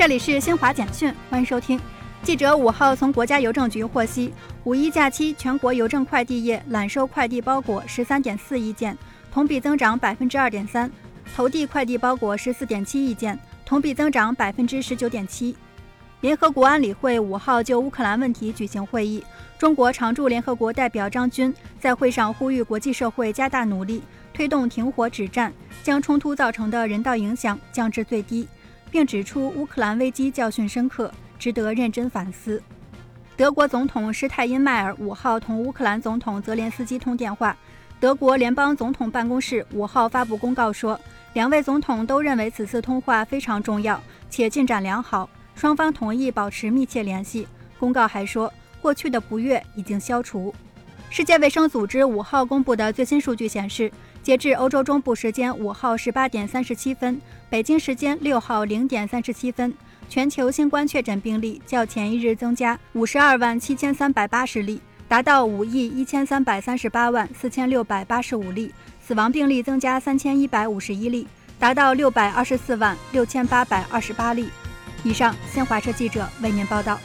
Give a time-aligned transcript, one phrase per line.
[0.00, 1.78] 这里是新华简讯，欢迎收听。
[2.22, 4.32] 记者五号从国家邮政局获悉，
[4.64, 8.96] 五一假期全国邮政快递业揽收快递包裹十三点四亿件，
[9.30, 10.88] 同比增长百分之二点三；
[11.36, 15.54] 投递快递包裹十四点七亿件，同比增长百分之十九点七。
[16.22, 19.22] 联合国安理会五号就乌克兰问题举行会议，
[19.58, 28.48] 中国常驻联合国代表张军在会上呼吁国际社会加大努力，推动停火止战，将冲突造成的人道影响降至最低，
[28.90, 32.62] 并指出乌克兰危机教训深刻，值得认真反思。
[33.36, 37.56] 德国总统施泰因迈尔五号同乌克兰总统泽连斯基通电话，
[37.98, 41.00] 德国联邦总统办公室五号发布公告说，
[41.32, 43.98] 两位总统都认为此次通话非常重要，
[44.28, 45.30] 且进展良好。
[45.54, 47.46] 双方同意保持密切联系。
[47.78, 50.54] 公告还说，过去的不悦已经消除。
[51.10, 53.90] 世界卫生组织五号公布的最新数据显示，
[54.22, 59.74] 截至欧洲中部时间五号十八点三十七分，北京时间六号零点三十七分，
[60.08, 68.70] 全球新冠确诊病例较前一日增加五十二万七千三百八十例，达到五亿一千三百三十八万四千六百八十五例；
[69.04, 71.26] 死亡病例增加三千一百五十一例，
[71.58, 74.48] 达到六百二十四万六千八百二十八例。
[75.02, 77.00] 以上，新华社记者为您报道。